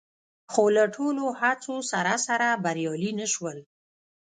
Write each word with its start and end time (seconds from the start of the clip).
خو 0.51 0.63
له 0.75 0.83
ټولو 0.95 1.23
هڅو 1.41 1.75
سره 1.91 2.13
سره 2.27 2.47
بریالي 2.63 3.11
نه 3.19 3.27
شول 3.33 3.57